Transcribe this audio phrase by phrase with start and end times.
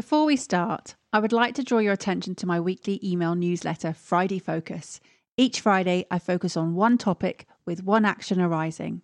[0.00, 3.92] Before we start, I would like to draw your attention to my weekly email newsletter,
[3.92, 4.98] Friday Focus.
[5.36, 9.02] Each Friday, I focus on one topic with one action arising.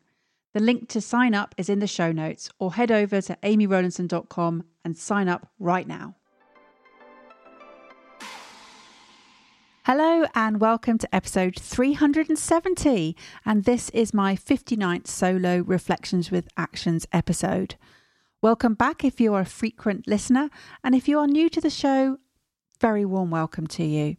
[0.55, 4.65] The link to sign up is in the show notes, or head over to amyrowlinson.com
[4.87, 6.15] and sign up right now.
[9.84, 13.15] Hello, and welcome to episode 370.
[13.45, 17.75] And this is my 59th solo Reflections with Actions episode.
[18.46, 20.50] Welcome back if you're a frequent listener,
[20.84, 22.18] and if you are new to the show,
[22.80, 24.19] very warm welcome to you.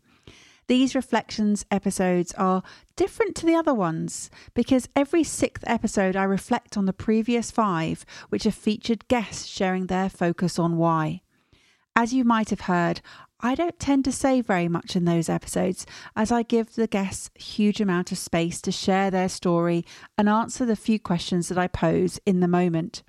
[0.67, 2.61] These reflections episodes are
[2.97, 8.05] different to the other ones because every sixth episode I reflect on the previous five,
[8.27, 11.21] which have featured guests sharing their focus on why.
[11.95, 12.99] As you might have heard,
[13.39, 15.85] I don't tend to say very much in those episodes
[16.17, 19.85] as I give the guests a huge amount of space to share their story
[20.17, 23.03] and answer the few questions that I pose in the moment.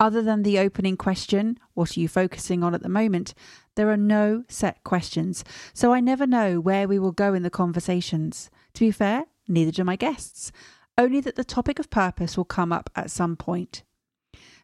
[0.00, 3.34] Other than the opening question, what are you focusing on at the moment?
[3.74, 7.50] There are no set questions, so I never know where we will go in the
[7.50, 8.48] conversations.
[8.74, 10.52] To be fair, neither do my guests,
[10.96, 13.82] only that the topic of purpose will come up at some point.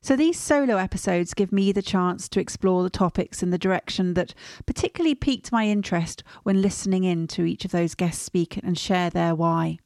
[0.03, 4.15] So these solo episodes give me the chance to explore the topics in the direction
[4.15, 4.35] that
[4.67, 9.11] particularly piqued my interest when listening in to each of those guests speak and share
[9.11, 9.79] their why.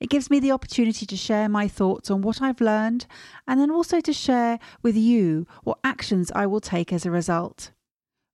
[0.00, 3.06] It gives me the opportunity to share my thoughts on what I've learned
[3.46, 7.70] and then also to share with you what actions I will take as a result.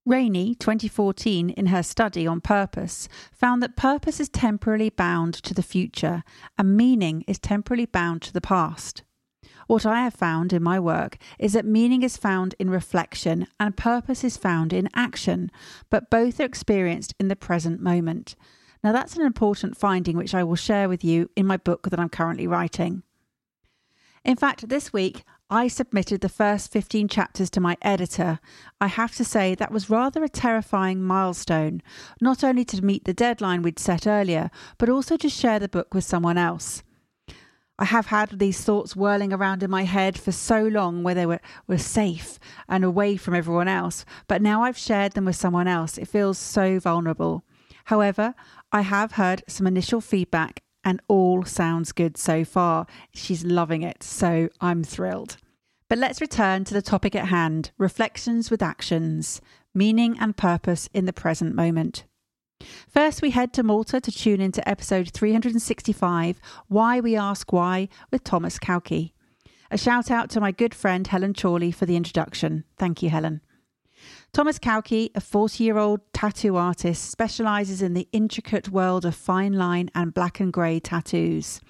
[0.07, 5.63] Rainey, 2014, in her study on purpose, found that purpose is temporarily bound to the
[5.63, 6.25] future
[6.59, 9.03] and meaning is temporarily bound to the past.
[9.67, 13.77] What I have found in my work is that meaning is found in reflection and
[13.77, 15.49] purpose is found in action,
[15.91, 18.35] but both are experienced in the present moment.
[18.83, 22.01] Now, that's an important finding which I will share with you in my book that
[22.01, 23.03] I'm currently writing.
[24.25, 28.39] In fact, this week I submitted the first 15 chapters to my editor.
[28.81, 31.83] I have to say that was rather a terrifying milestone,
[32.21, 35.93] not only to meet the deadline we'd set earlier, but also to share the book
[35.93, 36.83] with someone else.
[37.81, 41.25] I have had these thoughts whirling around in my head for so long where they
[41.25, 45.67] were, were safe and away from everyone else, but now I've shared them with someone
[45.67, 45.97] else.
[45.97, 47.43] It feels so vulnerable.
[47.87, 48.35] However,
[48.73, 52.87] I have heard some initial feedback and all sounds good so far.
[53.13, 55.37] She's loving it, so I'm thrilled.
[55.89, 59.41] But let's return to the topic at hand reflections with actions,
[59.75, 62.05] meaning and purpose in the present moment.
[62.89, 68.23] First, we head to Malta to tune into episode 365 Why We Ask Why with
[68.23, 69.13] Thomaz Cauchi.
[69.71, 72.65] A shout out to my good friend Helen Chorley for the introduction.
[72.77, 73.41] Thank you, Helen.
[74.33, 79.55] Thomaz Cauchi, a 40 year old tattoo artist, specialises in the intricate world of fine
[79.55, 81.61] line and black and grey tattoos.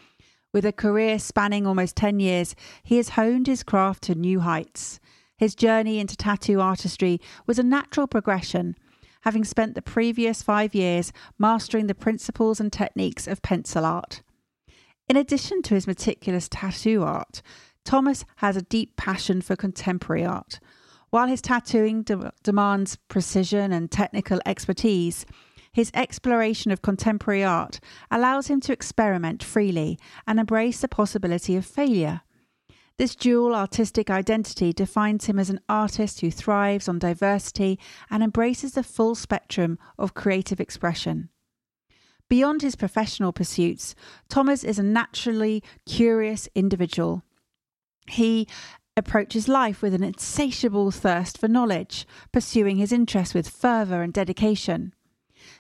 [0.53, 5.01] With a career spanning almost 10 years, he has honed his craft to new heights.
[5.39, 8.77] His journey into tattoo artistry was a natural progression,
[9.23, 14.21] having spent the previous five years mastering the principles and techniques of pencil art.
[15.09, 17.41] In addition to his meticulous tattoo art,
[17.87, 20.61] Thomaz has a deep passion for contemporary art.
[21.11, 25.27] While his tattooing de- demands precision and technical expertise,
[25.73, 31.67] his exploration of contemporary art allows him to experiment freely and embrace the possibility of
[31.67, 32.23] failure.
[32.97, 37.79] This dual artistic identity defines him as an artist who thrives on diversity
[38.11, 41.31] and embraces the full spectrum of creative expression.
[42.29, 43.95] Beyond his professional pursuits,
[44.29, 47.23] Thomaz is a naturally curious individual.
[48.07, 48.47] He
[48.97, 54.95] approaches life with an insatiable thirst for knowledge, pursuing his interests with fervour and dedication.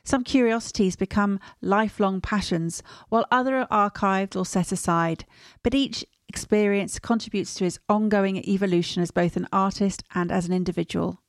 [0.04, 5.24] Some curiosities become lifelong passions, while others are archived or set aside,
[5.62, 10.52] but each experience contributes to his ongoing evolution as both an artist and as an
[10.52, 11.20] individual.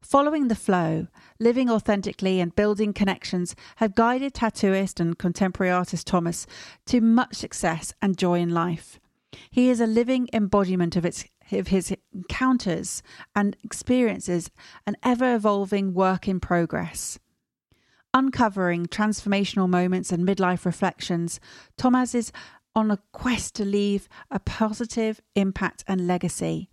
[0.00, 1.08] Following the flow,
[1.40, 6.46] living authentically, and building connections have guided tattooist and contemporary artist Thomaz
[6.86, 9.00] to much success and joy in life.
[9.50, 13.02] He is a living embodiment of, its, of his encounters
[13.34, 14.50] and experiences,
[14.86, 17.18] an ever evolving work in progress.
[18.14, 21.40] Uncovering transformational moments and midlife reflections,
[21.76, 22.32] Thomaz is
[22.74, 26.70] on a quest to leave a positive impact and legacy.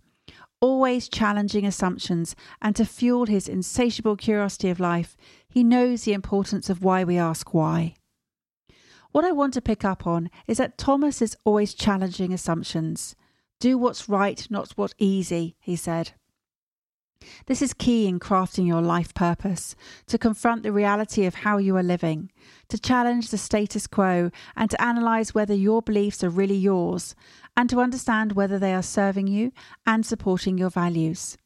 [0.60, 5.16] always challenging assumptions, and to fuel his insatiable curiosity of life,
[5.48, 7.94] he knows the importance of why we ask why.
[9.16, 13.16] What I want to pick up on is that Thomaz is always challenging assumptions.
[13.60, 16.12] Do what's right, not what's easy, he said.
[17.46, 19.74] This is key in crafting your life purpose
[20.08, 22.30] to confront the reality of how you are living,
[22.68, 27.14] to challenge the status quo, and to analyze whether your beliefs are really yours,
[27.56, 29.50] and to understand whether they are serving you
[29.86, 31.38] and supporting your values.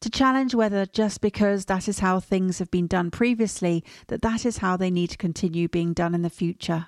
[0.00, 4.44] To challenge whether just because that is how things have been done previously, that that
[4.44, 6.86] is how they need to continue being done in the future.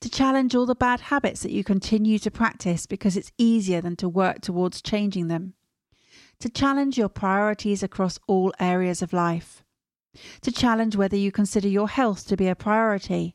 [0.00, 3.96] To challenge all the bad habits that you continue to practice because it's easier than
[3.96, 5.54] to work towards changing them
[6.40, 9.64] to challenge your priorities across all areas of life,
[10.42, 13.34] to challenge whether you consider your health to be a priority,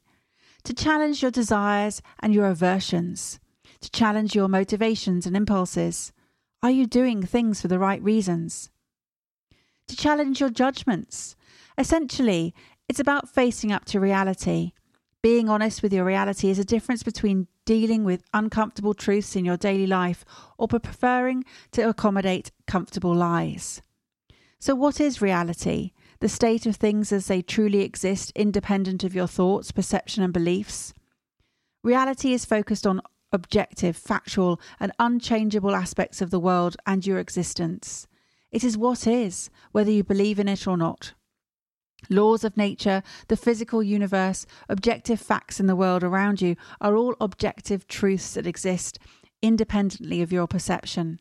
[0.64, 3.40] to challenge your desires and your aversions,
[3.80, 6.14] to challenge your motivations and impulses.
[6.62, 8.70] Are you doing things for the right reasons?
[9.92, 11.36] To challenge your judgments.
[11.78, 12.56] Essentially,
[12.88, 14.72] it's about facing up to reality
[15.22, 19.58] being honest with your reality is a difference between dealing with uncomfortable truths in your
[19.58, 20.26] daily life
[20.58, 23.82] or preferring to accommodate comfortable lies.
[24.60, 25.92] So, what is reality?
[26.22, 30.94] The state of things as they truly exist, independent of your thoughts, perception, and beliefs.
[31.84, 33.02] Reality is focused on
[33.32, 38.08] objective, factual, and unchangeable aspects of the world and your existence.
[38.52, 41.14] It is what is, whether you believe in it or not.
[42.10, 47.16] Laws of nature, the physical universe, objective facts in the world around you are all
[47.22, 49.00] objective truths that exist
[49.42, 51.20] independently of your perception.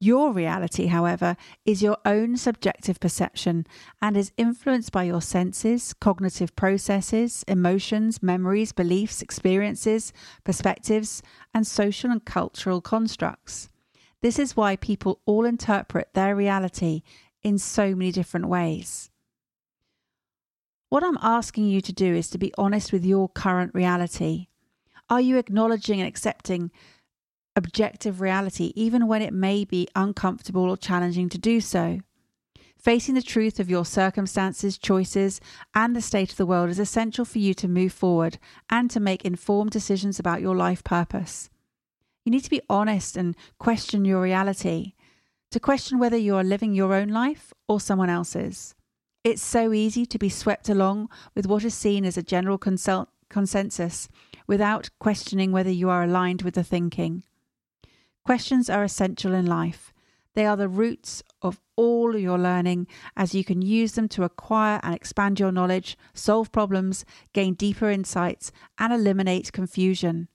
[0.00, 3.66] Your reality, however, is your own subjective perception
[4.00, 10.12] and is influenced by your senses, cognitive processes, emotions, memories, beliefs, experiences,
[10.42, 11.22] perspectives,
[11.54, 13.68] and social and cultural constructs.
[14.22, 17.02] This is why people all interpret their reality
[17.42, 19.10] in so many different ways.
[20.88, 24.46] What I'm asking you to do is to be honest with your current reality.
[25.10, 26.70] Are you acknowledging and accepting
[27.56, 31.98] objective reality, even when it may be uncomfortable or challenging to do so?
[32.78, 35.40] Facing the truth of your circumstances, choices,
[35.74, 38.38] and the state of the world is essential for you to move forward
[38.70, 41.48] and to make informed decisions about your life purpose.
[42.24, 44.94] You need to be honest and question your reality,
[45.50, 48.74] to question whether you are living your own life or someone else's.
[49.24, 53.08] It's so easy to be swept along with what is seen as a general consult-
[53.28, 54.08] consensus
[54.46, 57.24] without questioning whether you are aligned with the thinking.
[58.24, 59.92] Questions are essential in life.
[60.34, 62.86] They are the roots of all your learning
[63.16, 67.90] as you can use them to acquire and expand your knowledge, solve problems, gain deeper
[67.90, 70.28] insights, and eliminate confusion.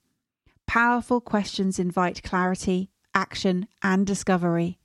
[0.67, 4.79] Powerful questions invite clarity, action, and discovery.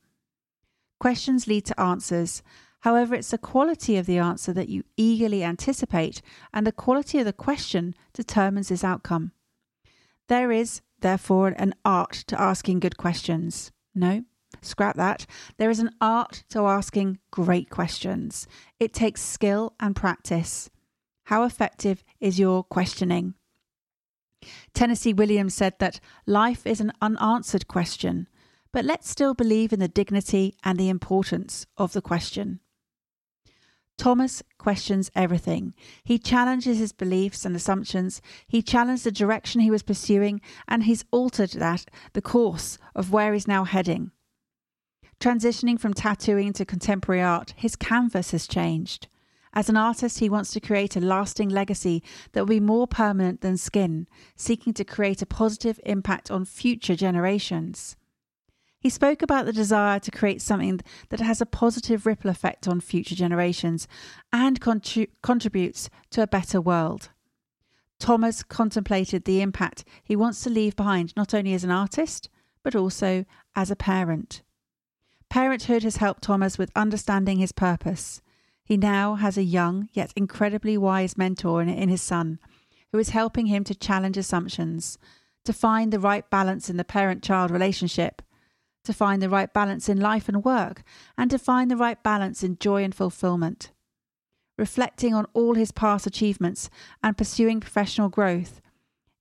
[1.00, 2.42] Questions lead to answers,
[2.82, 6.20] However, it's the quality of the answer that you eagerly anticipate,
[6.52, 9.30] and the quality of the question determines its outcome.
[10.28, 13.70] There is, therefore, an art to asking good questions.
[13.94, 14.24] No,
[14.62, 15.26] scrap that.
[15.58, 18.48] There is an art to asking great questions.
[18.80, 20.68] It takes skill and practice.
[21.26, 23.34] How effective is your questioning?
[24.74, 28.28] Tennessee Williams said that life is an unanswered question,
[28.72, 32.60] but let's still believe in the dignity and the importance of the question.
[33.98, 35.74] Thomaz questions everything.
[36.02, 38.20] He challenges his beliefs and assumptions.
[38.48, 43.32] He challenged the direction he was pursuing, and he's altered that, the course of where
[43.32, 44.10] he's now heading.
[45.20, 49.06] Transitioning from tattooing to contemporary art, his canvas has changed.
[49.54, 53.42] As an artist, he wants to create a lasting legacy that will be more permanent
[53.42, 57.96] than skin, seeking to create a positive impact on future generations.
[58.80, 60.80] He spoke about the desire to create something
[61.10, 63.86] that has a positive ripple effect on future generations
[64.32, 67.10] and contributes to a better world.
[68.00, 72.28] Thomaz contemplated the impact he wants to leave behind not only as an artist,
[72.64, 74.42] but also as a parent.
[75.28, 78.20] Parenthood has helped Thomaz with understanding his purpose.
[78.64, 82.38] He now has a young yet incredibly wise mentor in, his son,
[82.92, 84.98] who is helping him to challenge assumptions,
[85.44, 88.22] to find the right balance in the parent child relationship,
[88.84, 90.82] to find the right balance in life and work,
[91.18, 93.72] and to find the right balance in joy and fulfillment.
[94.58, 96.70] Reflecting on all his past achievements
[97.02, 98.60] and pursuing professional growth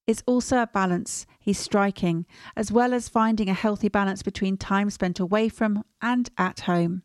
[0.06, 4.90] is also a balance he's striking, as well as finding a healthy balance between time
[4.90, 7.04] spent away from and at home.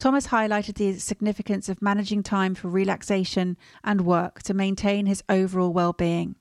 [0.00, 5.74] Thomaz highlighted the significance of managing time for relaxation and work to maintain his overall
[5.74, 6.36] well being.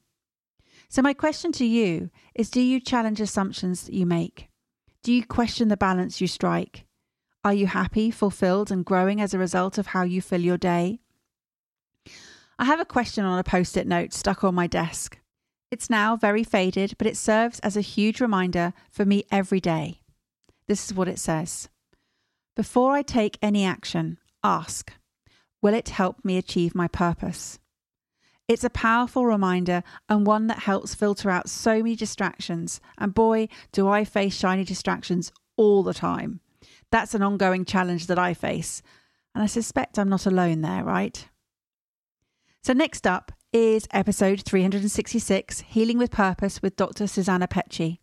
[0.87, 4.47] So, my question to you is Do you challenge assumptions that you make?
[5.03, 6.85] Do you question the balance you strike?
[7.43, 11.01] Are you happy, fulfilled, and growing as a result of how you fill your day?
[12.57, 15.19] I have a question on a post it note stuck on my desk.
[15.69, 19.99] It's now very faded, but it serves as a huge reminder for me every day.
[20.67, 21.67] This is what it says
[22.59, 24.91] Before I take any action, ask,
[25.61, 27.57] Will it help me achieve my purpose?
[28.49, 32.81] It's a powerful reminder and one that helps filter out so many distractions.
[32.97, 36.41] And boy, do I face shiny distractions all the time.
[36.91, 38.81] That's an ongoing challenge that I face.
[39.33, 41.29] And I suspect I'm not alone there, right?
[42.61, 47.07] So, next up is episode 366 Healing with Purpose with Dr.
[47.07, 47.99] Susanna Petche.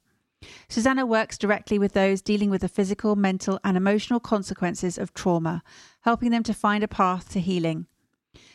[0.68, 5.62] Susanna works directly with those dealing with the physical, mental, and emotional consequences of trauma,
[6.02, 7.86] helping them to find a path to healing.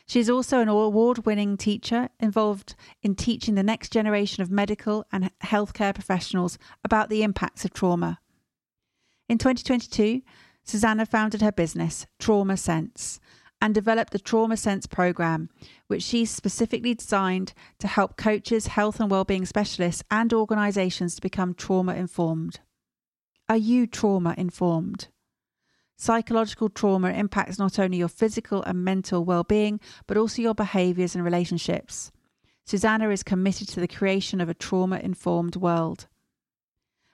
[0.05, 5.05] She is also an award winning teacher involved in teaching the next generation of medical
[5.12, 8.19] and healthcare professionals about the impacts of trauma.
[9.29, 10.21] In 2022,
[10.63, 13.19] Susanna founded her business, Trauma Sense,
[13.61, 15.49] and developed the Trauma Sense program,
[15.87, 21.53] which she specifically designed to help coaches, health and well-being specialists, and organizations to become
[21.53, 22.59] trauma informed.
[23.47, 25.09] Are you trauma informed?
[25.97, 31.23] Psychological trauma impacts not only your physical and mental well-being, but also your behaviors and
[31.23, 32.11] relationships.
[32.65, 36.07] Susanna is committed to the creation of a trauma-informed world.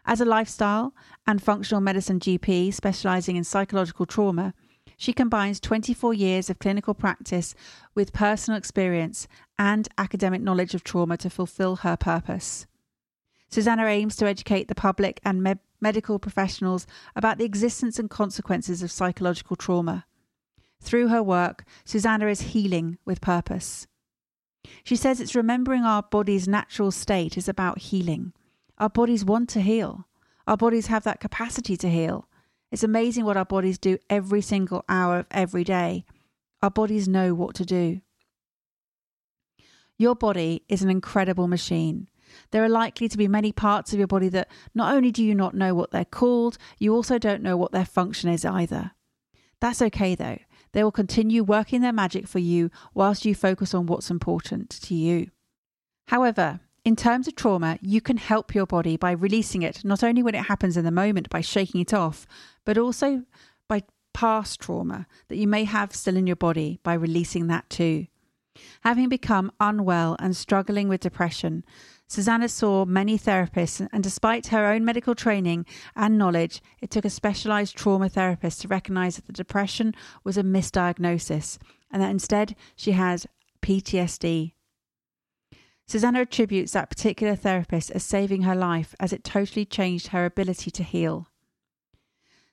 [0.06, 0.94] As a lifestyle
[1.26, 4.54] and functional medicine GP specializing in psychological trauma,
[4.98, 7.54] she combines 24 years of clinical practice
[7.94, 9.28] with personal experience
[9.58, 12.66] and academic knowledge of trauma to fulfill her purpose.
[13.50, 18.82] Susanna aims to educate the public and me- medical professionals about the existence and consequences
[18.82, 20.06] of psychological trauma.
[20.82, 23.88] Through her work, Susanna is healing with purpose.
[24.84, 28.34] She says it's remembering our body's natural state is about healing.
[28.80, 30.08] Our bodies want to heal.
[30.46, 32.28] Our bodies have that capacity to heal.
[32.72, 36.06] It's amazing what our bodies do every single hour of every day.
[36.62, 38.02] Our bodies know what to do.
[39.98, 42.10] Your body is an incredible machine.
[42.52, 45.34] There are likely to be many parts of your body that not only do you
[45.34, 48.92] not know what they're called, you also don't know what their function is either.
[49.60, 50.40] That's okay though.
[50.74, 54.94] They will continue working their magic for you whilst you focus on what's important to
[54.94, 55.32] you.
[56.10, 60.24] However, in terms of trauma, you can help your body by releasing it, not only
[60.24, 62.26] when it happens in the moment by shaking it off,
[62.64, 63.24] but also
[63.68, 68.08] by past trauma that you may have still in your body by releasing that too.
[68.86, 71.66] Having become unwell and struggling with depression,
[72.08, 77.10] Susanna saw many therapists, and despite her own medical training and knowledge, it took a
[77.10, 81.58] specialized trauma therapist to recognize that the depression was a misdiagnosis
[81.92, 83.26] and that instead she had
[83.62, 84.54] PTSD
[85.88, 90.70] Susanna attributes that particular therapist as saving her life as it totally changed her ability
[90.70, 91.28] to heal.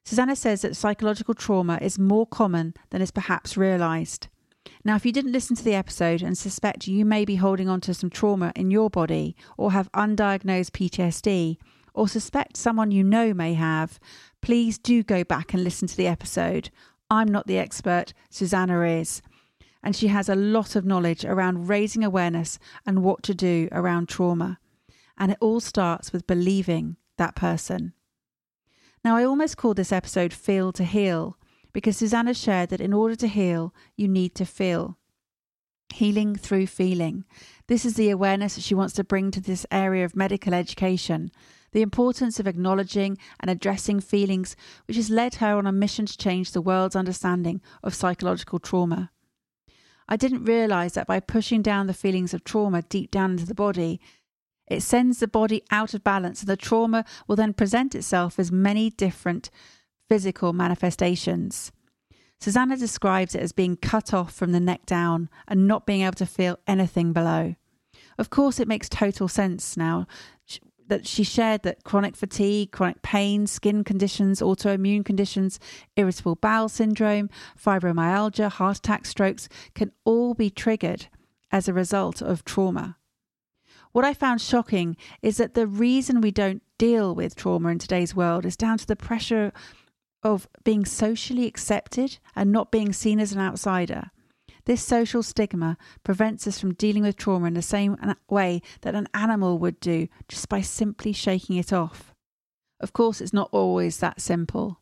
[0.05, 4.29] Susanna says that psychological trauma is more common than is perhaps realised.
[4.85, 7.81] Now, if you didn't listen to the episode and suspect you may be holding on
[7.83, 11.57] to some trauma in your body or have undiagnosed PTSD,
[11.95, 13.99] or suspect someone you know may have,
[14.43, 16.71] please do go back and listen to the episode.
[17.11, 19.23] I'm not the expert, Susanna is
[19.85, 24.09] and she has a lot of knowledge around raising awareness and what to do around
[24.09, 24.59] trauma.
[25.19, 27.93] And it all starts with believing that person.
[29.05, 31.37] Now, I almost called this episode Feel to Heal
[31.75, 34.97] because Susanna shared that in order to heal, you need to feel.
[35.93, 37.25] Healing through feeling.
[37.69, 41.31] This is the awareness she wants to bring to this area of medical education.
[41.73, 46.17] The importance of acknowledging and addressing feelings, which has led her on a mission to
[46.17, 49.11] change the world's understanding of psychological trauma.
[50.08, 53.54] I didn't realize that by pushing down the feelings of trauma deep down into the
[53.54, 54.00] body,
[54.66, 58.52] it sends the body out of balance, and the trauma will then present itself as
[58.52, 59.50] many different
[60.08, 61.73] physical manifestations.
[62.40, 66.14] Susanna describes it as being cut off from the neck down and not being able
[66.14, 67.54] to feel anything below.
[68.18, 70.06] Of course, it makes total sense now
[70.88, 75.59] that she shared that chronic fatigue, chronic pain, skin conditions, autoimmune conditions,
[75.97, 81.07] irritable bowel syndrome, fibromyalgia, heart attack, strokes can all be triggered
[81.50, 82.97] as a result of trauma.
[83.93, 88.14] What I found shocking is that the reason we don't deal with trauma in today's
[88.14, 89.53] world is down to the pressure
[90.23, 94.11] of being socially accepted and not being seen as an outsider.
[94.66, 97.97] This social stigma prevents us from dealing with trauma in the same
[98.28, 102.14] way that an animal would do just by simply shaking it off.
[102.80, 104.80] Of course, it's not always that simple.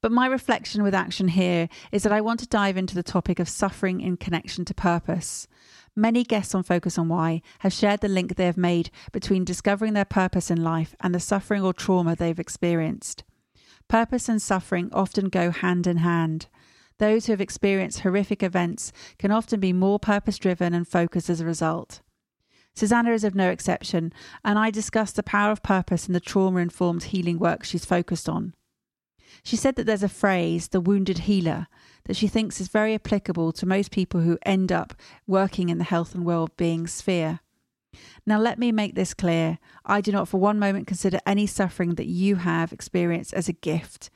[0.00, 3.38] But my reflection with action here is that I want to dive into the topic
[3.38, 5.48] of suffering in connection to purpose.
[5.96, 9.94] Many guests on Focus on Why have shared the link they have made between discovering
[9.94, 13.24] their purpose in life and the suffering or trauma they've experienced.
[13.88, 16.46] Purpose and suffering often go hand in hand.
[16.98, 21.40] Those who have experienced horrific events can often be more purpose driven and focused as
[21.40, 22.00] a result.
[22.76, 24.12] Susanna is of no exception,
[24.44, 28.28] and I discussed the power of purpose in the trauma informed healing work she's focused
[28.28, 28.54] on.
[29.42, 31.66] She said that there's a phrase, the wounded healer,
[32.04, 34.94] that she thinks is very applicable to most people who end up
[35.26, 37.40] working in the health and well-being sphere.
[38.26, 39.58] Now, let me make this clear.
[39.84, 43.52] I do not for one moment consider any suffering that you have experienced as a
[43.52, 44.10] gift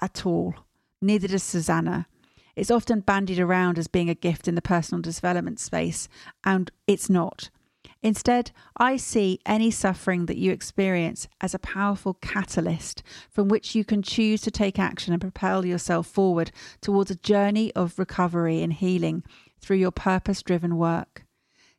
[0.00, 0.54] at all.
[1.04, 2.06] Neither does Susanna.
[2.56, 6.08] It's often bandied around as being a gift in the personal development space,
[6.44, 7.50] and it's not.
[8.02, 13.84] Instead, I see any suffering that you experience as a powerful catalyst from which you
[13.84, 18.72] can choose to take action and propel yourself forward towards a journey of recovery and
[18.72, 19.24] healing
[19.60, 21.26] through your purpose driven work.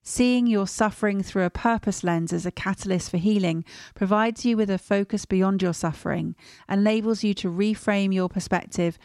[0.07, 4.69] Seeing your suffering through a purpose lens as a catalyst for healing provides you with
[4.69, 6.35] a focus beyond your suffering,
[6.69, 8.99] and enables you to reframe your perspective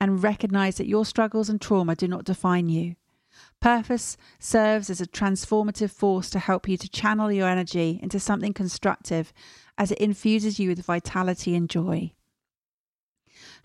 [0.00, 2.96] and recognize that your struggles and trauma do not define you.
[3.60, 8.54] Purpose serves as a transformative force to help you to channel your energy into something
[8.54, 9.34] constructive
[9.76, 12.12] as it infuses you with vitality and joy.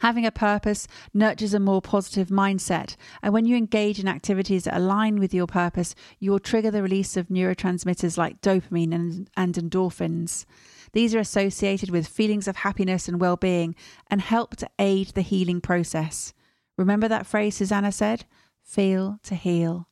[0.01, 4.75] Having a purpose nurtures a more positive mindset, and when you engage in activities that
[4.75, 9.53] align with your purpose, you will trigger the release of neurotransmitters like dopamine and, and
[9.53, 10.45] endorphins.
[10.93, 13.75] These are associated with feelings of happiness and well being
[14.09, 16.33] and help to aid the healing process.
[16.79, 18.25] Remember that phrase Susanna said?
[18.63, 19.87] feel to heal.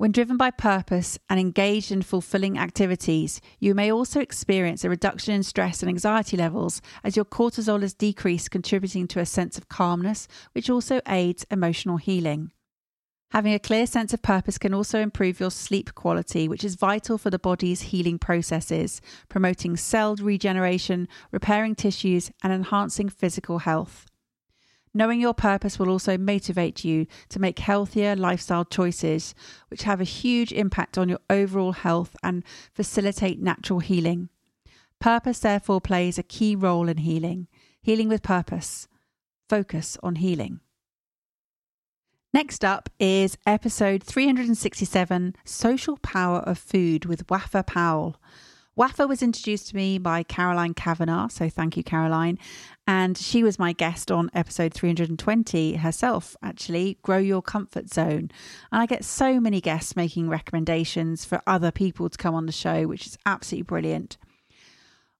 [0.00, 5.34] When driven by purpose and engaged in fulfilling activities, you may also experience a reduction
[5.34, 9.68] in stress and anxiety levels as your cortisol is decreased, contributing to a sense of
[9.68, 12.50] calmness, which also aids emotional healing.
[13.32, 17.18] Having a clear sense of purpose can also improve your sleep quality, which is vital
[17.18, 24.09] for the body's healing processes, promoting cell regeneration, repairing tissues, and enhancing physical health.
[24.92, 29.34] Knowing your purpose will also motivate you to make healthier lifestyle choices,
[29.68, 32.42] which have a huge impact on your overall health and
[32.74, 34.28] facilitate natural healing.
[35.00, 37.46] Purpose, therefore, plays a key role in healing.
[37.80, 38.88] Healing with purpose.
[39.48, 40.60] Focus on healing.
[42.32, 48.20] Next up is episode 367 Social Power of Food with Wafaa Powell.
[48.78, 52.38] Wafaa was introduced to me by Caroline Kavanagh, so thank you, Caroline.
[52.90, 58.32] And she was my guest on episode 320 herself, actually, Grow Your Comfort Zone.
[58.72, 62.52] And I get so many guests making recommendations for other people to come on the
[62.52, 64.16] show, which is absolutely brilliant.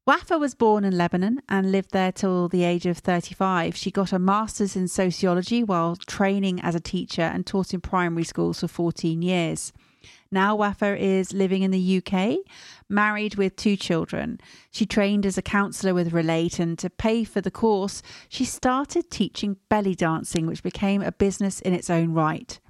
[0.04, 3.76] Wafaa was born in Lebanon and lived there till the age of 35.
[3.76, 8.24] She got a master's in sociology while training as a teacher and taught in primary
[8.24, 9.72] schools for 14 years.
[10.32, 12.38] Now Wafaa is living in the UK,
[12.88, 14.38] married with two children.
[14.70, 19.10] She trained as a counsellor with Relate, and to pay for the course, she started
[19.10, 22.60] teaching belly dancing, which became a business in its own right.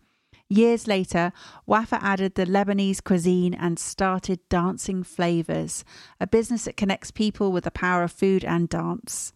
[0.49, 1.33] Years later,
[1.69, 5.85] Wafaa added the Lebanese cuisine and started Dancing Flavors,
[6.19, 9.35] a business that connects people with the power of food and dance.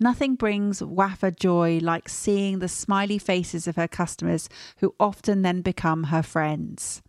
[0.00, 5.60] Nothing brings Wafaa joy like seeing the smiley faces of her customers, who often then
[5.60, 7.02] become her friends.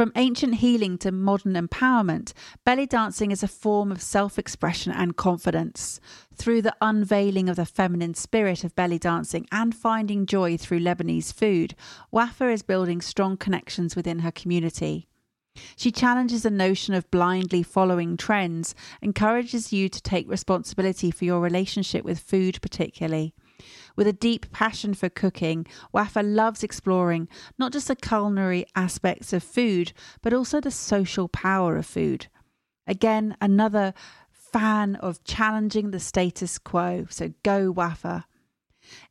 [0.00, 2.32] From ancient healing to modern empowerment,
[2.64, 6.00] belly dancing is a form of self expression and confidence.
[6.34, 11.34] Through the unveiling of the feminine spirit of belly dancing and finding joy through Lebanese
[11.34, 11.74] food,
[12.10, 15.06] Wafaa is building strong connections within her community.
[15.76, 21.40] She challenges the notion of blindly following trends, encourages you to take responsibility for your
[21.40, 23.34] relationship with food, particularly.
[24.00, 29.42] With a deep passion for cooking, Wafaa loves exploring not just the culinary aspects of
[29.42, 32.28] food, but also the social power of food.
[32.86, 33.92] Again, another
[34.30, 38.24] fan of challenging the status quo, so go Wafaa.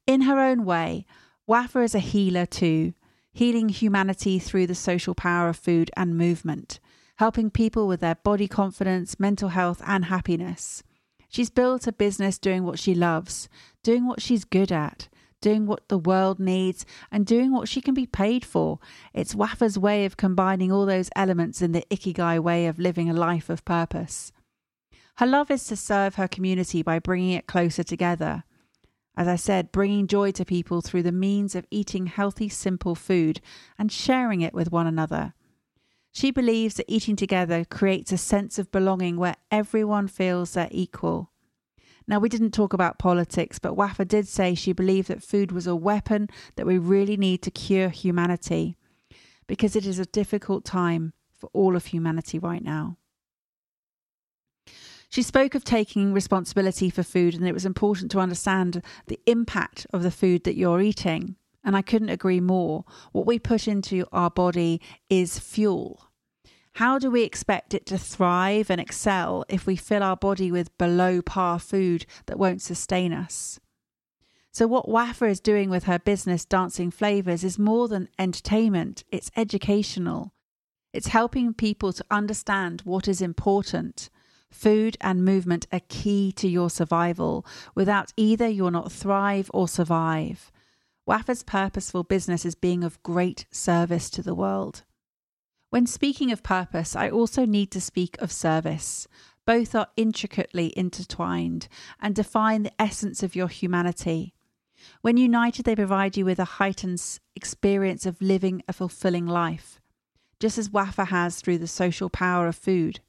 [0.08, 1.06] In her own way,
[1.48, 2.94] Wafaa is a healer too,
[3.32, 6.80] healing humanity through the social power of food and movement,
[7.18, 10.82] helping people with their body confidence, mental health, and happiness.
[11.30, 13.48] She's built a business doing what she loves,
[13.84, 15.08] doing what she's good at,
[15.42, 18.80] doing what the world needs, and doing what she can be paid for.
[19.14, 23.14] It's Wafaa's way of combining all those elements in the Ikigai way of living a
[23.14, 24.32] life of purpose.
[25.18, 28.44] Her love is to serve her community by bringing it closer together.
[29.16, 33.42] As I said, bringing joy to people through the means of eating healthy, simple food
[33.78, 35.34] and sharing it with one another.
[36.20, 41.32] She believes that eating together creates a sense of belonging where everyone feels they're equal.
[42.08, 45.66] Now, we didn't talk about politics, but Wafaa did say she believed that food was
[45.66, 46.28] a weapon
[46.58, 48.76] that we really need to cure humanity.
[49.48, 52.98] because it is a difficult time for all of humanity right now.
[55.08, 59.88] She spoke of taking responsibility for food and it was important to understand the impact
[59.94, 61.38] of the food that you're eating.
[61.64, 62.84] And I couldn't agree more.
[63.14, 66.09] What we put into our body is fuel.
[66.74, 70.78] How do we expect it to thrive and excel if we fill our body with
[70.78, 73.60] below par food that won't sustain us?
[74.52, 79.32] So, what Wafaa is doing with her business, Dancing Flavors, is more than entertainment, it's
[79.36, 80.34] educational.
[80.92, 84.10] It's helping people to understand what is important.
[84.50, 87.46] Food and movement are key to your survival.
[87.76, 90.52] Without either, you'll not thrive or survive.
[91.08, 94.84] Wafaa's purposeful business is being of great service to the world.
[95.70, 99.08] When speaking of purpose, I also need to speak of service.
[99.46, 101.68] Both are intricately intertwined
[102.02, 104.34] and define the essence of your humanity.
[105.02, 109.80] When united, they provide you with a heightened experience of living a fulfilling life,
[110.40, 113.02] just as Wafaa has through the social power of food.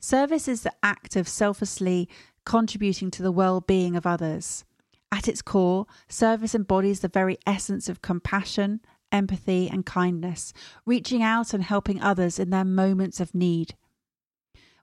[0.00, 2.08] Service is the act of selflessly
[2.44, 4.64] contributing to the well being of others.
[5.12, 8.80] At its core, service embodies the very essence of compassion,
[9.12, 10.52] empathy, and kindness,
[10.86, 13.74] reaching out and helping others in their moments of need.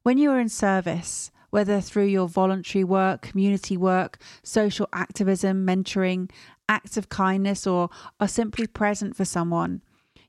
[0.03, 6.29] When you are in service, whether through your voluntary work, community work, social activism, mentoring,
[6.67, 9.81] acts of kindness, or are simply present for someone,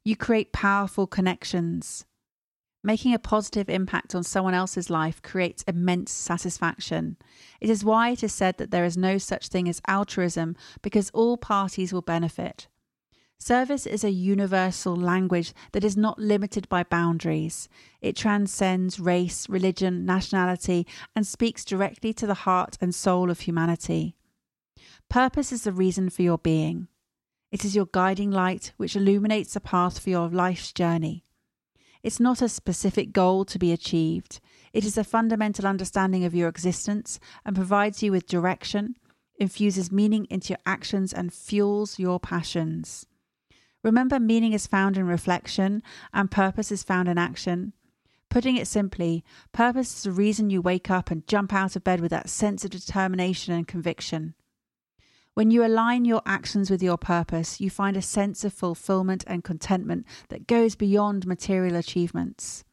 [0.04, 2.04] you create powerful connections.
[2.84, 7.16] Making a positive impact on someone else's life creates immense satisfaction.
[7.60, 11.10] It is why it is said that there is no such thing as altruism because
[11.10, 12.68] all parties will benefit.
[13.38, 17.68] Service is a universal language that is not limited by boundaries.
[18.00, 24.16] It transcends race, religion, nationality, and speaks directly to the heart and soul of humanity.
[25.08, 26.88] Purpose is the reason for your being.
[27.52, 31.24] It is your guiding light which illuminates the path for your life's journey.
[32.02, 34.40] It's not a specific goal to be achieved.
[34.72, 38.96] It is a fundamental understanding of your existence and provides you with direction,
[39.38, 43.06] infuses meaning into your actions, and fuels your passions.
[43.86, 45.80] Remember, meaning is found in reflection
[46.12, 47.72] and purpose is found in action.
[48.28, 52.00] Putting it simply, purpose is the reason you wake up and jump out of bed
[52.00, 54.34] with that sense of determination and conviction.
[55.34, 59.44] When you align your actions with your purpose, you find a sense of fulfillment and
[59.44, 62.64] contentment that goes beyond material achievements.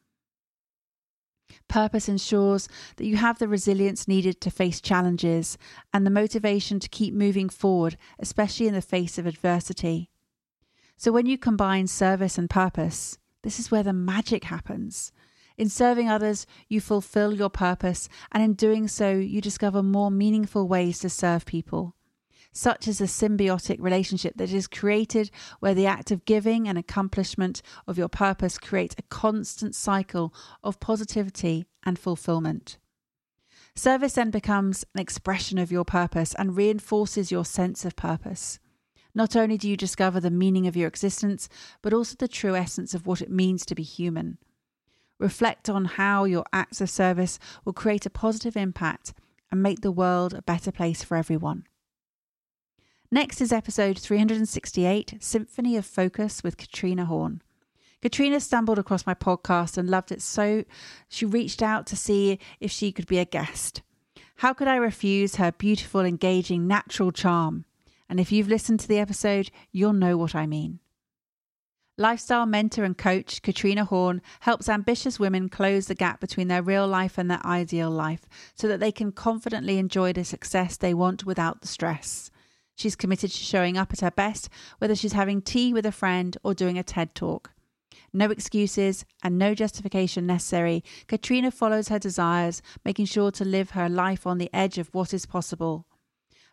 [1.68, 5.58] Purpose ensures that you have the resilience needed to face challenges
[5.92, 10.10] and the motivation to keep moving forward, especially in the face of adversity.
[10.96, 15.12] So, when you combine service and purpose, this is where the magic happens.
[15.56, 20.66] In serving others, you fulfill your purpose, and in doing so, you discover more meaningful
[20.66, 21.94] ways to serve people
[22.54, 27.60] such as a symbiotic relationship that is created where the act of giving and accomplishment
[27.86, 32.78] of your purpose create a constant cycle of positivity and fulfillment.
[33.74, 38.60] Service then becomes an expression of your purpose and reinforces your sense of purpose.
[39.14, 41.48] Not only do you discover the meaning of your existence,
[41.82, 44.38] but also the true essence of what it means to be human.
[45.18, 49.14] Reflect on how your acts of service will create a positive impact
[49.50, 51.64] and make the world a better place for everyone.
[53.10, 57.42] Next is episode 368 Symphony of Focus with Katrine Horn.
[58.02, 60.64] Katrine stumbled across my podcast and loved it so
[61.08, 63.82] she reached out to see if she could be a guest.
[64.38, 67.64] How could I refuse her beautiful, engaging, natural charm?
[68.08, 70.80] And if you've listened to the episode, you'll know what I mean.
[71.96, 76.88] Lifestyle mentor and coach Katrine Horn helps ambitious women close the gap between their real
[76.88, 78.22] life and their ideal life
[78.56, 82.32] so that they can confidently enjoy the success they want without the stress.
[82.74, 86.36] She's committed to showing up at her best, whether she's having tea with a friend
[86.42, 87.52] or doing a TED talk.
[88.12, 90.82] No excuses and no justification necessary.
[91.06, 95.14] Katrine follows her desires, making sure to live her life on the edge of what
[95.14, 95.86] is possible.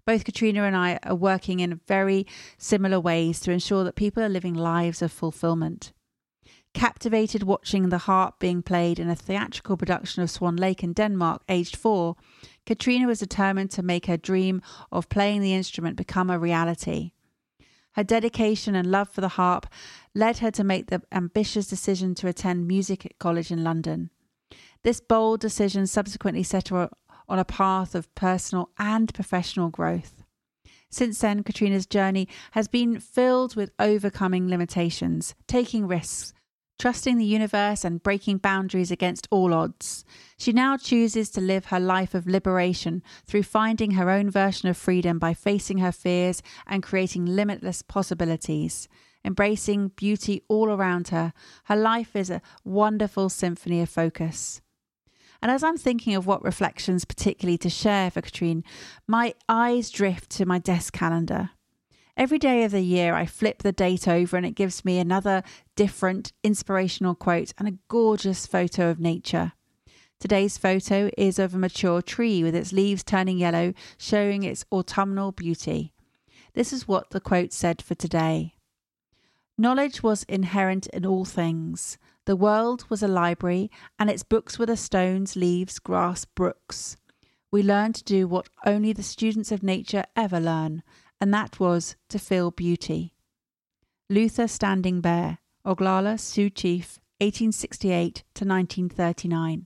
[0.06, 2.26] Both Katrine and I are working in very
[2.58, 5.94] similar ways to ensure that people are living lives of fulfillment.
[6.74, 11.44] Captivated watching the harp being played in a theatrical production of Swan Lake in Denmark,
[11.50, 12.16] aged four,
[12.66, 14.62] Katrine was determined to make her dream
[14.92, 17.12] of playing the instrument become a reality.
[17.94, 19.68] Her dedication and love for the harp
[20.16, 24.10] led her to make the ambitious decision to attend music college in London.
[24.84, 26.90] This bold decision subsequently set her
[27.32, 30.24] on a path of personal and professional growth.
[30.90, 36.34] Since then, Katrine's journey has been filled with overcoming limitations, taking risks,
[36.78, 40.04] trusting the universe and breaking boundaries against all odds.
[40.38, 44.76] She now chooses to live her life of liberation through finding her own version of
[44.76, 48.90] freedom by facing her fears and creating limitless possibilities.
[49.24, 51.34] embracing beauty all around her.
[51.66, 54.62] Her life is a wonderful symphony of focus.
[55.42, 58.64] And as I'm thinking of what reflections particularly to share for Katrine,
[59.08, 61.52] my eyes drift to my desk calendar.
[62.16, 65.42] Every day of the year, I flip the date over and it gives me another
[65.76, 69.54] different inspirational quote and a gorgeous photo of nature.
[70.20, 75.32] Today's photo is of a mature tree with its leaves turning yellow, showing its autumnal
[75.32, 75.94] beauty.
[76.54, 78.54] This is what the quote said for today
[79.58, 81.98] Knowledge was inherent in all things.
[82.26, 86.98] The world was a library, and its books were the stones, leaves, grass, brooks.
[87.52, 90.84] We learned to do what only the students of nature ever learn,
[91.20, 93.14] and that was to feel beauty.
[94.10, 99.66] Luther Standing Bear, Oglala Sioux Chief, 1868 to 1939.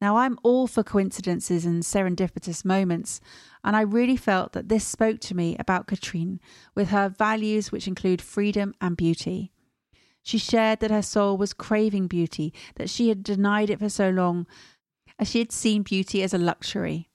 [0.00, 3.20] Now, I'm all for coincidences and serendipitous moments,
[3.62, 6.40] and I really felt that this spoke to me about Katrine
[6.74, 9.53] with her values, which include freedom and beauty.
[10.24, 14.08] She shared that her soul was craving beauty, that she had denied it for so
[14.08, 14.46] long,
[15.18, 17.10] as she had seen beauty as a luxury.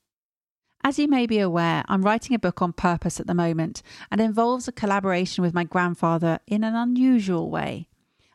[0.84, 4.22] As you may be aware, I'm writing a book on purpose at the moment and
[4.22, 7.90] involves a collaboration with my grandfather in an unusual way.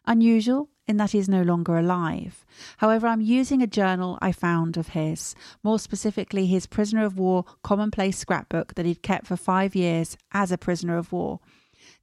[0.07, 2.45] Unusual in that he is no longer alive.
[2.79, 7.45] However, I'm using a journal I found of his, more specifically his prisoner of war
[7.63, 11.41] commonplace scrapbook that he'd kept for five years as a prisoner of war,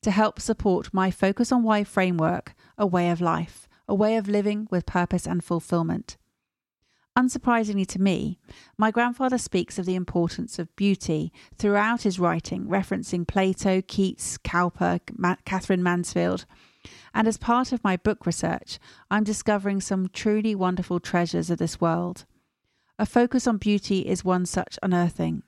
[0.02, 4.28] to help support my Focus on Why framework, a way of life, a way of
[4.28, 6.18] living with purpose and fulfillment.
[7.18, 8.40] Unsurprisingly to me,
[8.78, 15.00] my grandfather speaks of the importance of beauty throughout his writing, referencing Plato, Keats, Cowper,
[15.18, 16.46] Ma- Katherine Mansfield.
[17.14, 18.80] And as part of my book research,
[19.12, 22.26] I'm discovering some truly wonderful treasures of this world.
[22.98, 25.44] A focus on beauty is one such unearthing.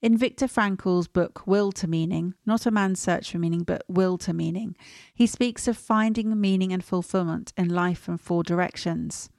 [0.00, 4.18] In Viktor Frankl's book Will to Meaning, not a man's search for meaning, but will
[4.18, 4.76] to meaning,
[5.14, 9.30] he speaks of finding meaning and fulfillment in life from four directions.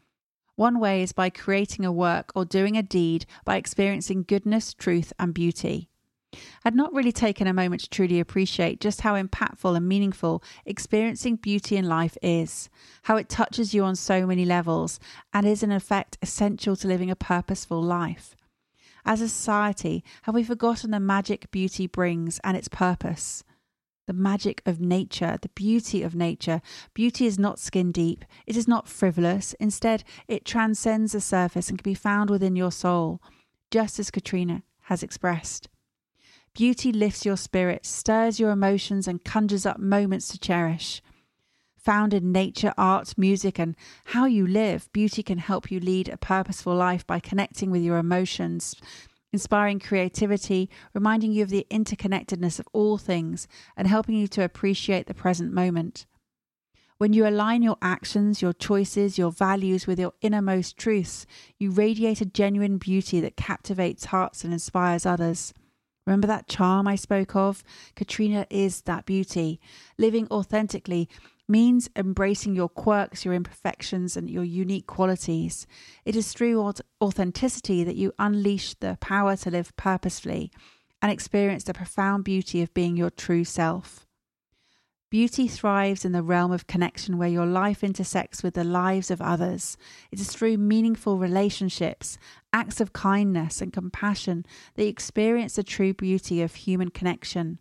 [0.56, 5.13] One way is by creating a work or doing a deed by experiencing goodness, truth,
[5.19, 5.89] and beauty.
[6.65, 11.38] I'd not really taken a moment to truly appreciate just how impactful and meaningful experiencing
[11.38, 12.69] beauty in life is,
[13.04, 15.00] how it touches you on so many levels,
[15.34, 18.36] and is in effect essential to living a purposeful life.
[19.07, 23.43] As a society, have we forgotten the magic beauty brings and its purpose?
[24.05, 26.61] the magic of nature, the beauty of nature.
[26.93, 29.53] Beauty is not skin deep, it is not frivolous.
[29.59, 33.21] Instead, it transcends the surface and can be found within your soul,
[33.69, 35.67] just as Katrine has expressed.
[36.53, 41.01] Beauty lifts your spirit, stirs your emotions, and conjures up moments to cherish.
[41.88, 43.73] Found in nature, art, music, and
[44.08, 47.97] how you live, beauty can help you lead a purposeful life by connecting with your
[47.97, 48.76] emotions,
[49.32, 53.47] inspiring creativity, reminding you of the interconnectedness of all things,
[53.78, 56.06] and helping you to appreciate the present moment.
[56.97, 61.26] When you align your actions, your choices, your values with your innermost truths,
[61.58, 65.54] you radiate a genuine beauty that captivates hearts and inspires others.
[66.06, 67.63] Remember that charm I spoke of?
[67.95, 69.62] Katrine is that beauty.
[69.97, 71.08] Living authentically
[71.47, 75.65] means embracing your quirks, your imperfections, and your unique qualities.
[76.05, 80.51] It is through authenticity that you unleash the power to live purposefully
[81.01, 84.07] and experience the profound beauty of being your true self.
[85.10, 89.21] Beauty thrives in the realm of connection where your life intersects with the lives of
[89.21, 89.77] others.
[90.12, 92.17] It is through meaningful relationships,
[92.51, 97.60] acts of kindness, and compassion that you experience the true beauty of human connection.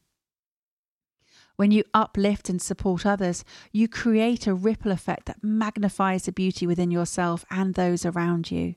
[1.56, 6.66] When you uplift and support others, you create a ripple effect that magnifies the beauty
[6.66, 8.74] within yourself and those around you.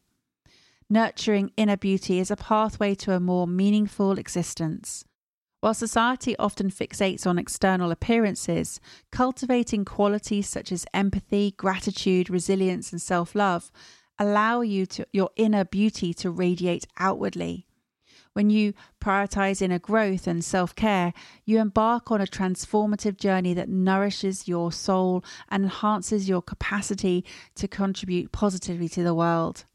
[0.89, 5.05] Nurturing inner beauty is a pathway to a more meaningful existence.
[5.59, 8.79] While society often fixates on external appearances,
[9.11, 13.71] cultivating qualities such as empathy, gratitude, resilience, and self love
[14.17, 17.68] allow you to, your inner beauty to radiate outwardly.
[18.39, 21.11] When you prioritize inner growth and self care,
[21.43, 27.25] you embark on a transformative journey that nourishes your soul and enhances your capacity
[27.55, 29.65] to contribute positively to the world.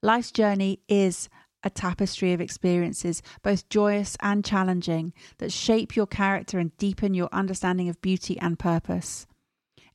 [0.00, 1.28] Life's journey is
[1.62, 7.28] a tapestry of experiences, both joyous and challenging, that shape your character and deepen your
[7.30, 9.26] understanding of beauty and purpose.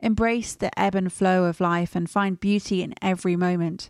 [0.02, 3.90] Embrace the ebb and flow of life and find beauty in every moment.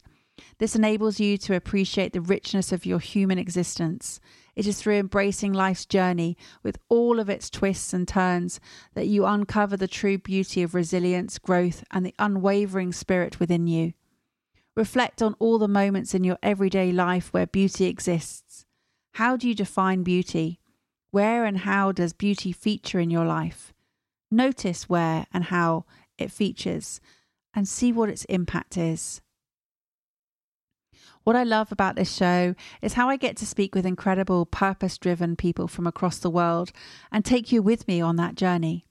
[0.60, 4.20] This enables you to appreciate the richness of your human existence.
[4.56, 8.60] It is through embracing life's journey with all of its twists and turns
[8.94, 13.94] that you uncover the true beauty of resilience, growth, and the unwavering spirit within you.
[14.76, 18.66] Reflect on all the moments in your everyday life where beauty exists.
[19.14, 20.60] How do you define beauty?
[21.12, 23.74] Where and how does beauty feature in your life?
[24.30, 25.86] Notice where and how
[26.18, 27.00] it features
[27.54, 29.22] and see what its impact is.
[31.28, 34.98] What I love about this show is how I get to speak with incredible, purpose
[34.98, 36.72] driven people from across the world
[37.12, 38.86] and take you with me on that journey.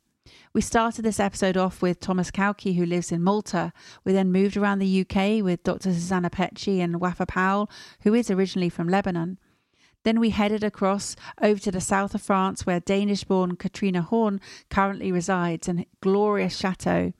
[0.52, 3.72] We started this episode off with Thomaz Cauchi, who lives in Malta.
[4.04, 5.94] We then moved around the UK with Dr.
[5.94, 7.70] Susanna Petche and Wafaa Powell,
[8.02, 9.38] who is originally from Lebanon.
[10.04, 14.42] Then we headed across over to the south of France, where Danish born Katrine Horn
[14.68, 17.14] currently resides in glorious chateau.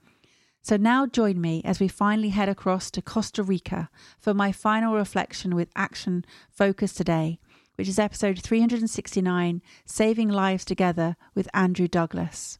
[0.67, 4.97] So now join me as we finally head across to Costa Rica for my final
[4.97, 7.39] reflection with action focus today,
[7.77, 12.59] which is episode 369 Saving Lives Together with Andrew Douglas.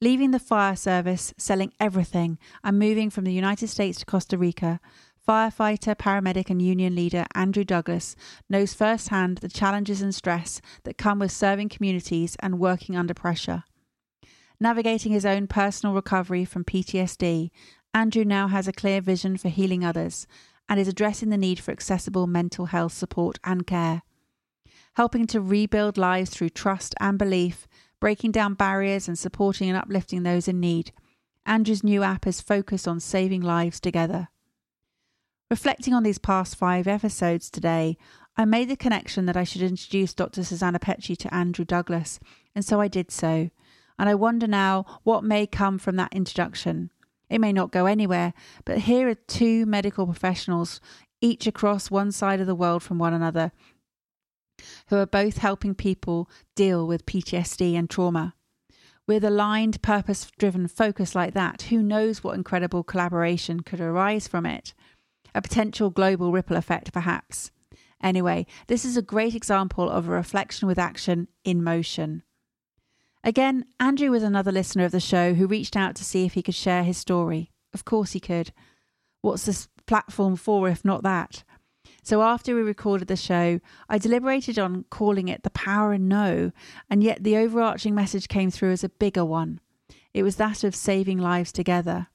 [0.00, 4.80] Leaving the fire service, selling everything, and moving from the United States to Costa Rica,
[5.28, 8.16] firefighter, paramedic, and union leader Andrew Douglas
[8.48, 13.64] knows firsthand the challenges and stress that come with serving communities and working under pressure.
[14.62, 17.50] Navigating his own personal recovery from PTSD,
[17.92, 20.24] Andrew now has a clear vision for healing others
[20.68, 24.02] and is addressing the need for accessible mental health support and care.
[24.94, 27.66] Helping to rebuild lives through trust and belief,
[27.98, 30.92] breaking down barriers and supporting and uplifting those in need.
[31.44, 34.28] Andrew's new app is focused on saving lives together.
[35.50, 37.96] Reflecting on these past five episodes today,
[38.36, 40.44] I made the connection that I should introduce Dr.
[40.44, 42.20] Susanna Petche to Andrew Douglas,
[42.54, 43.50] and so I did so.
[43.98, 46.90] And I wonder now what may come from that introduction.
[47.28, 50.80] It may not go anywhere, but here are two medical professionals,
[51.20, 53.52] each across one side of the world from one another,
[54.88, 58.34] who are both helping people deal with PTSD and trauma.
[59.06, 64.46] With aligned, purpose driven focus like that, who knows what incredible collaboration could arise from
[64.46, 64.74] it?
[65.34, 67.50] A potential global ripple effect, perhaps.
[68.02, 72.22] Anyway, this is a great example of a reflection with action in motion.
[73.24, 76.42] Again, Andrew was another listener of the show who reached out to see if he
[76.42, 77.52] could share his story.
[77.72, 78.52] Of course he could.
[79.20, 81.44] What's this platform for if not that?
[82.02, 86.50] So after we recorded the show, I deliberated on calling it The Power in No,
[86.90, 89.60] and yet the overarching message came through as a bigger one.
[90.12, 92.08] It was that of saving lives together.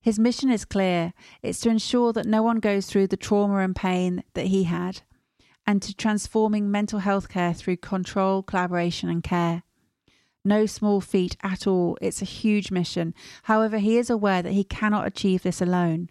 [0.00, 3.76] His mission is clear it's to ensure that no one goes through the trauma and
[3.76, 5.02] pain that he had,
[5.64, 9.62] and to transforming mental health care through control, collaboration, and care.
[10.44, 13.14] No small feat at all, it's a huge mission.
[13.44, 16.08] However, he is aware that he cannot achieve this alone.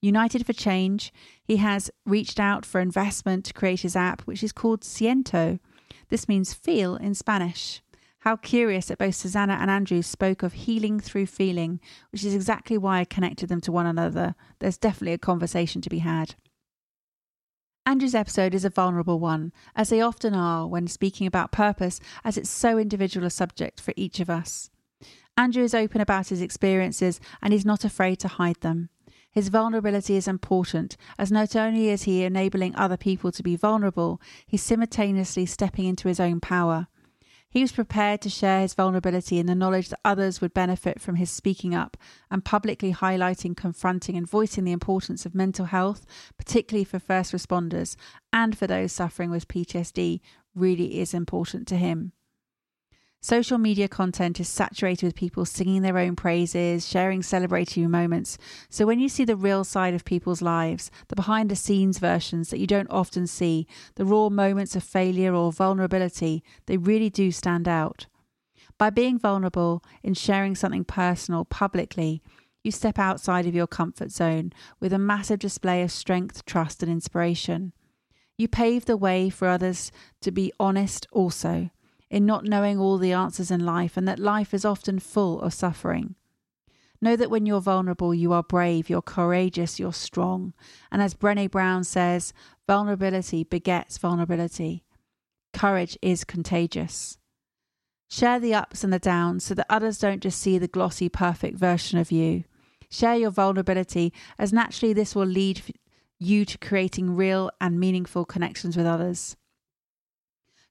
[0.00, 4.52] United for Change, he has reached out for investment to create his app, which is
[4.52, 5.58] called Siento.
[6.10, 7.82] This means feel in Spanish.
[8.20, 11.80] How curious that both Susanna and Andrew spoke of healing through feeling,
[12.12, 14.34] which is exactly why I connected them to one another.
[14.60, 16.34] There's definitely a conversation to be had.
[17.88, 22.36] Andrew's episode is a vulnerable one, as they often are when speaking about purpose, as
[22.36, 24.70] it's so individual a subject for each of us.
[25.36, 28.88] Andrew is open about his experiences and he's not afraid to hide them.
[29.30, 34.20] His vulnerability is important, as not only is he enabling other people to be vulnerable,
[34.48, 36.88] he's simultaneously stepping into his own power.
[37.48, 41.16] He was prepared to share his vulnerability in the knowledge that others would benefit from
[41.16, 41.96] his speaking up
[42.30, 46.04] and publicly highlighting, confronting, and voicing the importance of mental health,
[46.36, 47.96] particularly for first responders
[48.32, 50.20] and for those suffering with PTSD,
[50.54, 52.12] really is important to him.
[53.26, 58.38] Social media content is saturated with people singing their own praises, sharing celebratory moments.
[58.70, 62.50] So when you see the real side of people's lives, the behind the scenes versions
[62.50, 67.32] that you don't often see, the raw moments of failure or vulnerability, they really do
[67.32, 68.06] stand out.
[68.78, 72.22] By being vulnerable in sharing something personal publicly,
[72.62, 76.92] you step outside of your comfort zone with a massive display of strength, trust, and
[76.92, 77.72] inspiration.
[78.38, 81.70] You pave the way for others to be honest also
[82.10, 85.54] in not knowing all the answers in life and that life is often full of
[85.54, 86.14] suffering.
[87.00, 90.54] Know that when you're vulnerable, you are brave, you're courageous, you're strong.
[90.90, 92.32] And as Brene Brown says,
[92.66, 94.84] vulnerability begets vulnerability.
[95.52, 97.18] Courage is contagious.
[98.08, 101.58] Share the ups and the downs so that others don't just see the glossy, perfect
[101.58, 102.44] version of you.
[102.88, 105.60] Share your vulnerability, as naturally this will lead
[106.18, 109.36] you to creating real and meaningful connections with others.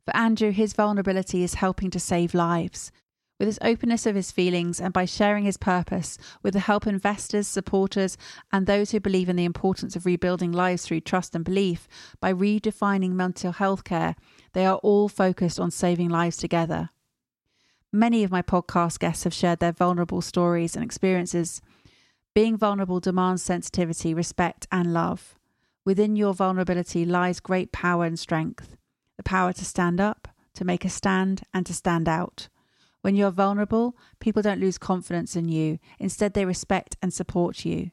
[0.06, 2.92] For Andrew, his vulnerability is helping to save lives.
[3.40, 7.48] With his openness of his feelings and by sharing his purpose with the help investors,
[7.48, 8.16] supporters,
[8.54, 11.88] and those who believe in the importance of rebuilding lives through trust and belief,
[12.22, 14.16] by redefining mental health care,
[14.54, 16.92] they are all focused on saving lives together.
[17.92, 21.62] Many of my podcast guests have shared their vulnerable stories and experiences.
[22.36, 25.36] Being vulnerable demands sensitivity, respect, and love.
[25.84, 28.78] Within your vulnerability lies great power and strength
[29.18, 32.48] the power to stand up, to make a stand, and to stand out.
[33.02, 35.80] When you're vulnerable, people don't lose confidence in you.
[36.00, 37.92] Instead, they respect and support you.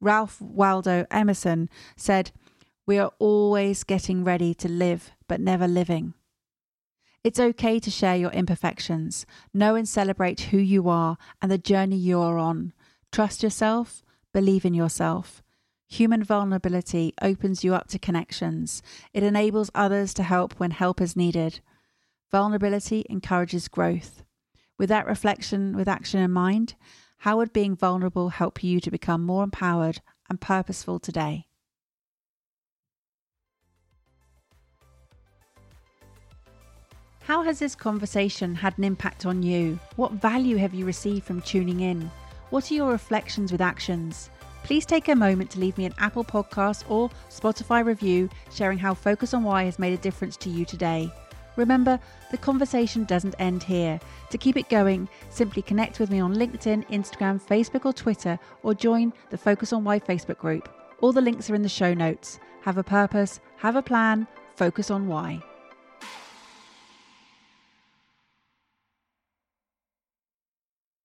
[0.00, 2.32] Ralph Waldo Emerson said,
[2.86, 6.14] We are always getting ready to live, but never living.
[7.24, 9.24] It's okay to share your imperfections.
[9.54, 12.72] Know and celebrate who you are and the journey you are on.
[13.12, 14.02] Trust yourself,
[14.32, 15.41] believe in yourself.
[15.92, 18.82] Human vulnerability opens you up to connections.
[19.12, 21.60] It enables others to help when help is needed.
[22.30, 24.22] Vulnerability encourages growth.
[24.78, 26.76] With that reflection with action in mind,
[27.18, 31.46] how would being vulnerable help you to become more empowered and purposeful today?
[37.24, 39.78] How has this conversation had an impact on you?
[39.96, 42.10] What value have you received from tuning in?
[42.48, 44.30] What are your reflections with actions?
[44.64, 48.94] Please take a moment to leave me an Apple Podcast or Spotify review sharing how
[48.94, 51.12] Focus on Why has made a difference to you today.
[51.56, 51.98] Remember,
[52.30, 54.00] the conversation doesn't end here.
[54.30, 58.72] To keep it going, simply connect with me on LinkedIn, Instagram, Facebook, or Twitter, or
[58.72, 60.72] join the Focus on Why Facebook group.
[61.00, 62.38] All the links are in the show notes.
[62.62, 65.42] Have a purpose, have a plan, focus on why.